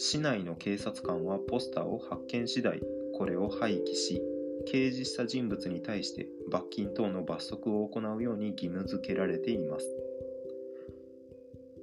[0.00, 2.80] 市内の警察官はポスターを発見次第
[3.18, 4.22] これを廃棄し
[4.72, 9.88] 掲示した人物に対して罰金等の罰則を行うように義務付けられています。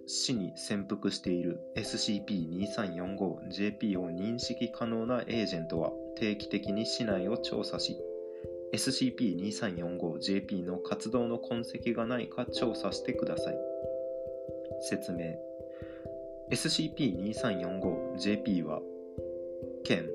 [0.08, 7.98] 市に潜伏している SCP-2345JP を認識可能なエージェントは定期的に市内を調査し
[8.74, 13.58] SCP-2345JP の活動の痕跡がないか調査してください。
[14.80, 15.36] 説明。
[16.52, 18.82] SCP-2345JP は
[19.84, 20.08] 県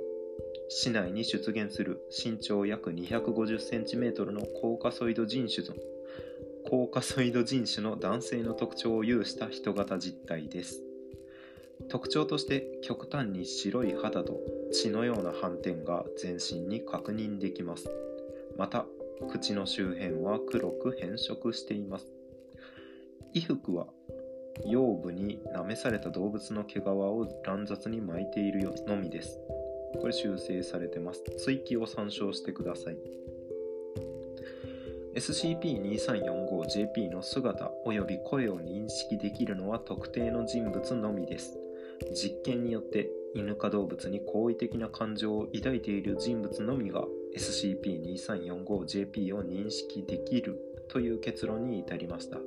[0.69, 5.75] 市内に出現する身長約 250cm のコーカソイド人種の
[6.69, 10.85] コーカソイド人種の男性の特徴を有した人型実体です。
[11.89, 14.39] 特徴として極端に白い肌と
[14.73, 17.91] 血のような斑点が全身に確認できます。
[18.57, 18.87] また
[19.29, 22.07] 口の周辺は黒く変色しています。
[23.35, 23.89] 衣服は
[24.67, 29.41] 腰部に舐めされた動物の毛皮を乱雑に巻いているのみです。
[30.01, 31.23] これ修正されてます。
[31.39, 32.97] 追記を参照してください。
[35.15, 41.59] SCP-2345JP の姿及び声を認識できるのは特定の人物のみです。
[42.15, 47.05] 実験によって犬か動物に好意的な感情を抱いている人物のみが
[47.37, 52.39] SCP-2345JP を認識できるという結論に至りました。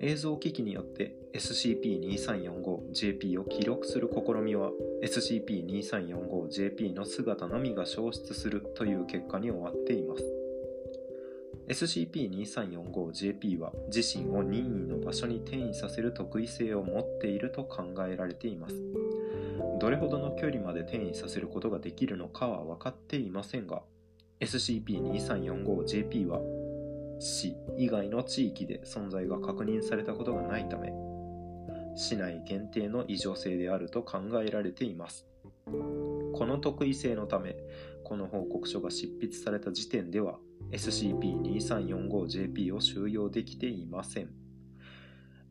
[0.00, 4.70] 映像機器によって SCP-2345JP を記録する試みは
[5.02, 10.24] SCP-2345JP の姿のみが消失するという結果に終わっています。
[11.68, 18.74] SCP-2345JP は自身を任意の場所に転移させる特異性を持っていると考えられています。
[19.80, 23.82] どれほどの距離まで転移させることができるのかは分かっていませんが
[24.40, 26.40] SCP-2345JP は
[27.18, 30.92] 市以外の地域で存在が確認されたことがないため
[31.96, 35.26] 市内限定の異常性であると考えられています。
[35.66, 37.56] この特異性のため
[38.04, 40.38] この報告書が執筆された時点では
[40.72, 44.28] SCP-2345JP を収容できていません。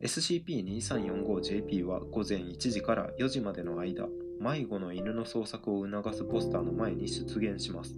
[0.02, 4.08] SCP-2345JP は午前1時から4時までの間
[4.40, 7.96] 迷子の犬の捜索を促すポスターの前に出現します。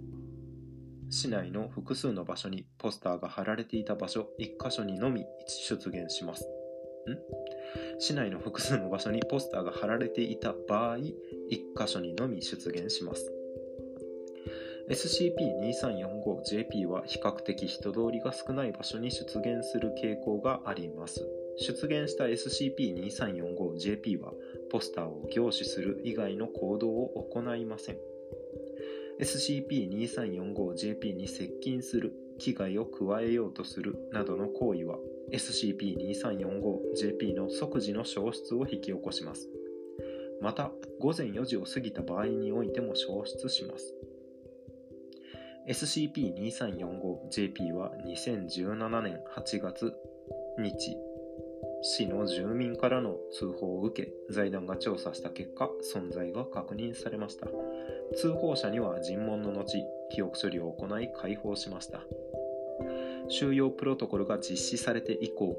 [1.10, 6.44] 市内の複数の場所にポスターが貼られていた場所1箇所にのみ出現します。
[6.44, 7.98] ん？
[7.98, 11.10] 市内の複数の場所にポスターが貼られていた場合1
[11.76, 13.32] 箇所にのみ出現します。
[14.90, 21.26] SCP-2345JP は比較的人通りが少ない場所に出現する傾向があります。
[21.58, 24.32] 出現した SCP-2345JP は
[24.70, 27.98] ポスターを凝視する以外の行動を行いません。
[29.20, 34.96] SCP-2345JP に接近する危害を加えようとするなどの行為は
[35.32, 39.48] SCP-2345JP の即時の消失を引き起こします。
[40.40, 40.70] また
[41.00, 43.92] 午前4時を過ぎた場合においても消失します。
[45.68, 49.92] SCP-2345JP は2017年8月
[50.58, 51.07] 日。
[51.82, 57.46] 市の住民からの通報を受け財団が調査した結果存在が確認されました。
[58.16, 62.02] 通報者には尋問の後記憶処理を行い解放しました。
[63.28, 65.56] 収容プロトコルが実施されて以降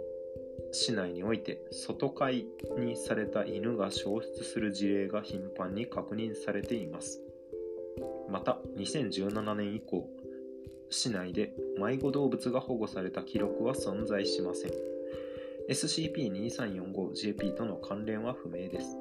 [0.71, 2.45] 市内において外飼い
[2.77, 7.21] にされた犬が消失する事例が頻繁に確認されています。
[8.29, 10.07] また2017年以降
[10.89, 14.98] 市内で迷子動物が保護された記録は存在しません。
[15.69, 18.97] SCP-2345JP との関連は不明です。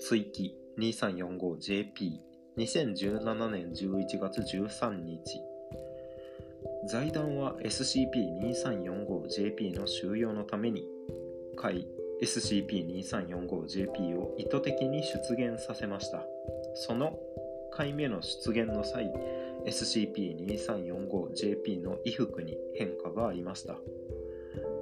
[0.00, 2.18] 追記 2345JP
[2.56, 5.38] 2017年11月13日。
[6.88, 10.88] 財団は SCP-2345JP の収容のために
[11.56, 11.86] 回
[12.22, 16.24] SCP-2345JP を意図的に出現させました。
[16.74, 17.18] その
[17.70, 19.12] 回目の出現の際
[19.66, 23.76] SCP-2345JP の衣服に変化がありました。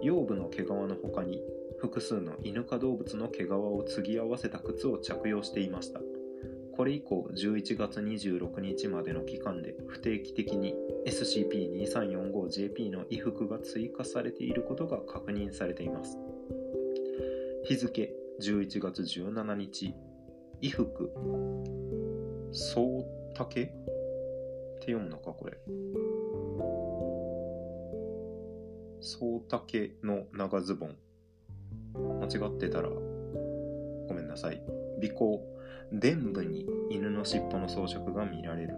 [0.03, 1.41] 腰部の毛皮の他に
[1.79, 6.01] 複数の犬か動物の毛皮を継ぎ合わせた靴を着用していました。
[6.73, 10.75] これ以降11月26日までの期間で不定期的に
[11.07, 16.19] SCP-2345JP の衣服が追加されていることが確認されています。
[17.65, 19.95] 日付11月17日。
[20.63, 21.13] 衣服。
[22.53, 25.59] そうたけって読むのかこれ。
[29.03, 30.97] そうたけの長ズボン。
[32.21, 34.63] 間違ってたらごめんなさい。
[35.03, 35.45] 尾行。
[35.93, 38.75] 臀部に犬の尻尾の装飾が見られる。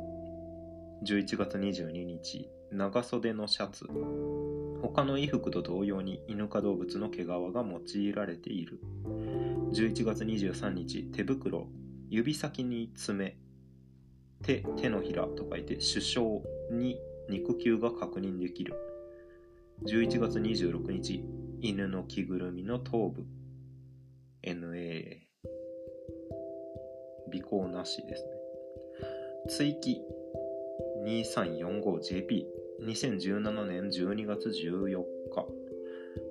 [1.06, 3.84] 11月22日長袖のシャツ。
[4.80, 8.80] 他の衣服と同様に犬科動物の毛皮が用いられている。
[9.72, 11.68] 11月23日手袋。
[12.08, 13.36] 指先に爪。
[14.42, 16.26] 手手のひらと書いて首相
[16.70, 16.98] に
[17.28, 18.74] 肉球が確認できる。
[19.82, 21.24] 11月26日
[21.60, 23.26] 犬の着ぐるみの頭部。
[24.42, 25.18] NA
[27.26, 28.30] 尾行なしですね。
[29.48, 30.00] 追記
[31.04, 35.02] 2345JP2017 年12月14
[35.34, 35.46] 日。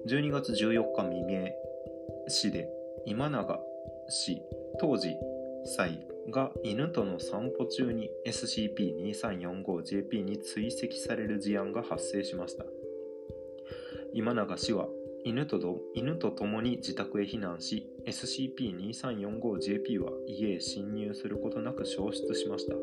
[0.07, 1.49] 12月14日未明
[2.27, 2.69] 市で
[3.05, 3.59] 今永
[4.09, 4.41] 氏
[4.79, 5.15] 当時
[5.65, 5.89] 妻
[6.31, 12.65] が犬との散歩中に SCP-2345JP に追跡される事案が発生しました。
[14.13, 14.87] 今永氏は
[15.25, 15.59] 犬と
[15.95, 22.75] 犬と共に自宅へ避難し SCP-2345JP は家へ侵入することなく消失しました。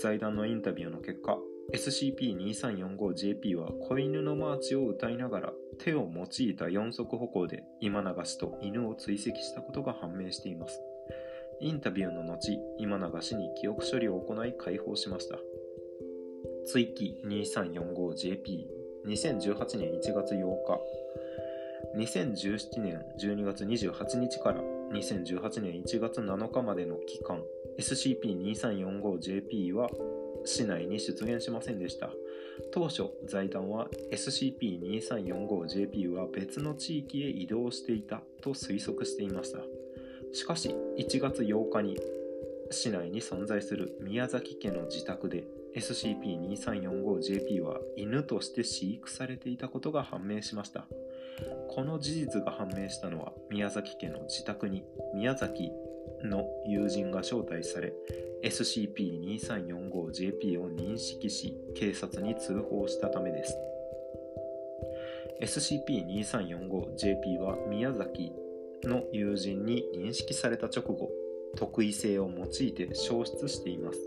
[0.00, 1.38] 財団のインタビューの結果
[1.72, 10.80] SCP-2345JP は子犬のマーチを歌いながら手を用いた四足歩行で今永氏と犬を追跡したことが判明しています。
[11.60, 15.38] インタビューの後今永氏に記憶処理を行い解放しました。
[16.66, 17.20] 追記
[19.06, 20.80] 2018年1月8日
[21.96, 24.60] 2017年12月28日から
[24.92, 27.42] 2018年1月7日までの期間。
[27.78, 29.88] SCP-2345JP は
[30.44, 32.10] 市内に出現しませんでした。
[32.72, 39.60] 当初財団は SCP-2345JP は別の地域へ移動していたと推測していました。
[40.32, 41.98] しかし1月8日に
[42.70, 45.44] 市内に存在する宮崎家の自宅で
[45.76, 50.86] SCP-2345JP は犬として飼育されていたことが判明しました。
[51.68, 54.84] この事実が判明したのは宮崎家の自宅に
[55.14, 55.72] 宮崎
[56.22, 57.92] の友人が招待され
[58.44, 63.58] SCP-2345JP を認識し警察に通報したためです。
[65.42, 68.32] SCP-2345JP は宮崎
[68.84, 71.10] の友人に認識された直後
[71.56, 73.98] 特異性を用いて消失しています。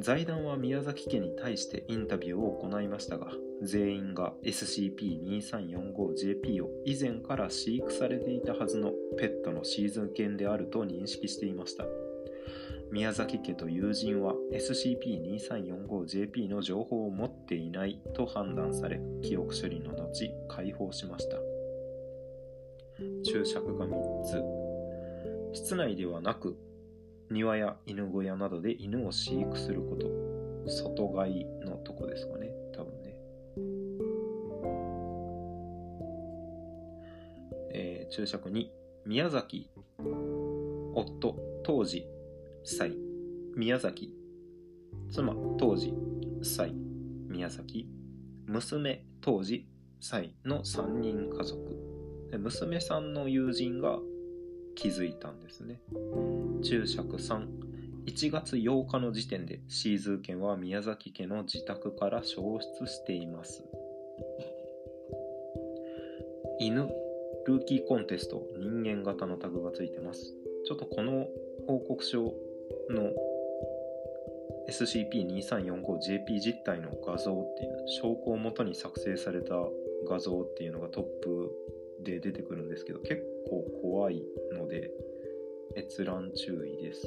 [0.00, 3.32] 財団は宮崎家に対してインタビューを行いましたが
[3.62, 11.84] 全員が SCP-2345JP を以前から飼育されていたはずのペットのシーズン犬であると認識していました。
[12.90, 21.36] 宮崎家と友人は SCP-2345JP の情報を持っていないと判断され記憶処理の後解放しました。
[23.22, 24.42] 注釈が3つ。
[25.52, 26.56] 室内ではなく
[27.30, 30.30] 庭や犬小屋などで犬を飼育すること。
[30.68, 33.16] 外飼いのとこですかね多分ね。
[37.72, 38.66] えー、注釈2
[39.06, 39.70] 宮崎
[40.94, 42.06] 夫当時
[42.64, 42.90] 妻。
[43.56, 44.14] 宮崎
[45.10, 45.94] 妻当時
[46.42, 46.68] 妻。
[47.28, 47.88] 宮崎
[48.46, 49.68] 娘当時
[50.00, 51.58] 妻の3人家族。
[52.38, 53.98] 娘さんの友人が
[54.80, 55.78] 気づいたんですね。
[56.62, 57.46] 注釈3
[58.06, 63.62] 1月8日の時点でシーズー犬は宮崎家の自宅から消失しています。
[66.58, 66.88] 犬
[67.46, 70.34] ルーキーコンテスト人間型のタグがついてます。
[70.66, 71.26] ちょっとこの
[71.66, 73.12] 報告書の
[74.70, 79.54] SCP-2345JP 実体の画像っていう証拠をもとに作成された
[80.08, 81.50] 画像っていうのがトップ
[82.02, 84.90] で出てくるんですけど結構怖いので
[85.76, 87.06] 閲覧注意です。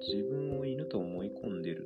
[0.00, 1.84] 自分を犬と思い込んでる。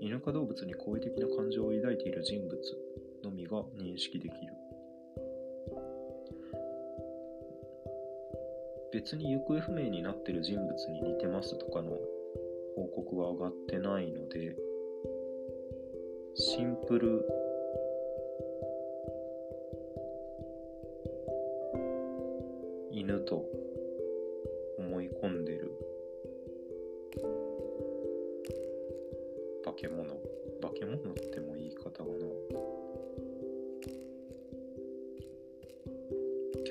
[0.00, 2.58] 犬科動物に好意的な感情を抱いている人物
[3.22, 4.52] のみが認識できる。
[8.92, 11.98] 別に行方不明になってる人物に似てますとかの
[12.74, 14.56] 報告は上がってないので
[16.34, 17.24] シンプル
[22.90, 23.44] 犬と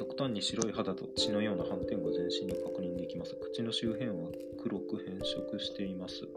[0.04, 3.36] 極端に白い肌と血のような斑点が全身に確認できます。
[3.36, 4.16] 口の周辺は
[4.62, 6.28] 黒く変色しています。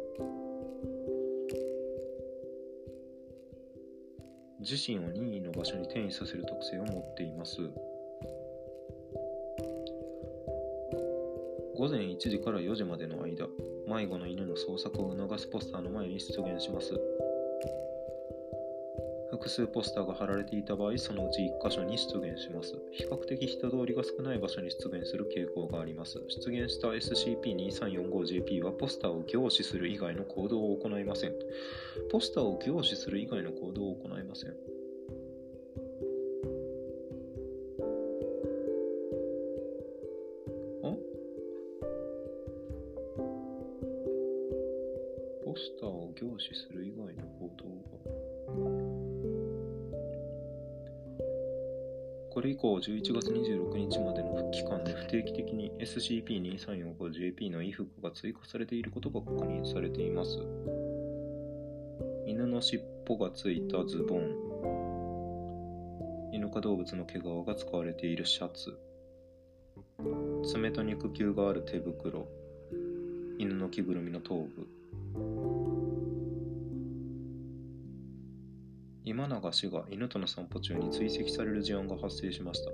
[4.61, 7.57] 自身を任意の場所に転移させる特性を持っています。
[11.77, 13.49] 午前1時から4時までの間
[13.89, 16.95] 迷子の犬の捜索を促すポスターの前に出現します。
[19.37, 22.75] 複数ポスターが貼られていた場合そのうち1箇所に出現します。
[22.93, 26.21] 比較的人通りが少ない場所に出現する傾向があります。
[26.29, 31.35] 出現した SCP-2345JP はポスターを凝視する以外の行動を行いません。
[32.11, 34.55] ポスターを凝視する以外の行動を行いません。
[45.45, 47.26] ポスターを凝視する以外の
[52.37, 60.37] これ以降、11月26日までの期間で不定期的に SCP-2345JP の衣服が追加されていることが確認されています。
[62.27, 64.35] 犬の尻尾がついたズボン、
[66.35, 68.79] 犬科動物の毛皮が使われているシャツ、
[70.45, 72.29] 爪と肉球がある手袋、
[73.39, 74.47] 犬の着ぐるみの頭
[75.15, 75.56] 部、
[79.09, 82.73] 今永氏が犬との散歩中に追跡される事案が発生しました。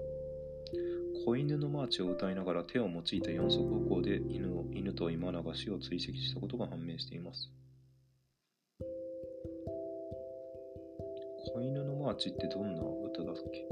[1.26, 7.52] 子犬のマーチを歌いながら手を用いた4足歩行で犬を犬と今永氏を追跡したことが判明しています。
[11.52, 13.68] 子犬のマーチってどんな歌だっけ？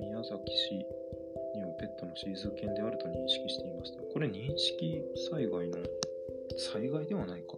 [0.00, 0.84] 宮崎市
[2.18, 4.02] はペットのシーズ犬であると認識していました。
[4.02, 5.78] これ認識災害の
[6.56, 7.56] 災害ではないか。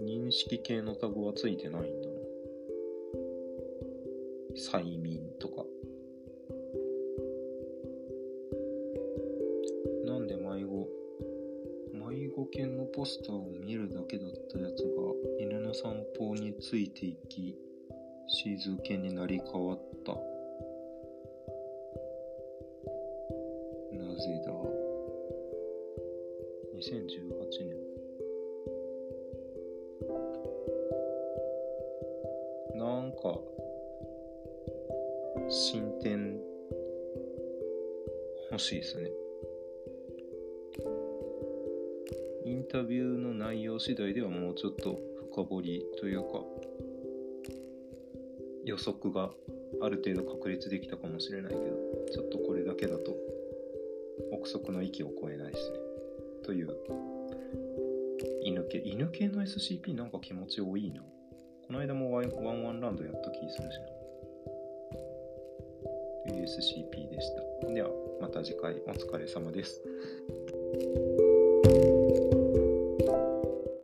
[0.00, 2.14] 認識系のタグはついてないんだな。
[4.54, 5.64] 催眠とか。
[10.04, 10.88] なんで迷子
[11.92, 14.90] 迷子犬のポスターを見るだけだったやつが
[15.40, 17.56] 犬の散歩についていき
[18.28, 19.91] シーズー犬になり変わった。
[26.82, 27.76] ?2018 年。
[32.74, 33.38] なんか、
[35.48, 36.40] 進展
[38.50, 39.10] 欲しいですね。
[42.44, 44.98] インタビューの内容次第ではもうちょっと
[45.30, 46.44] 深掘りというか、
[48.64, 49.30] 予測が
[49.82, 51.62] ある程度確立できたかもしれないけど、
[52.12, 53.14] ちょっとこれだけだと
[54.32, 55.91] 憶測の域を超えないですね。
[56.44, 56.76] という、
[58.44, 61.02] 犬系、犬系の SCP なんか気持ち多いな。
[61.66, 63.86] この間もワンワンワンランドやった気するしな。
[66.28, 67.30] という SCP でし
[67.62, 67.72] た。
[67.72, 69.82] では、また次回お疲れ様です。